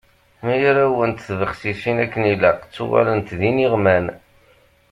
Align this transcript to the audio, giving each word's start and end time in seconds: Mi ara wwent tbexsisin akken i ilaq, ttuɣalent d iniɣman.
Mi 0.45 0.55
ara 0.69 0.85
wwent 0.93 1.25
tbexsisin 1.27 1.97
akken 2.05 2.23
i 2.25 2.31
ilaq, 2.33 2.59
ttuɣalent 2.63 3.35
d 3.39 3.41
iniɣman. 3.49 4.05